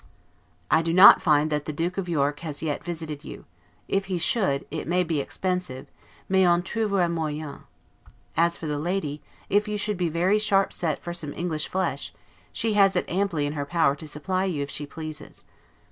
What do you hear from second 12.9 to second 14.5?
it amply in her power to supply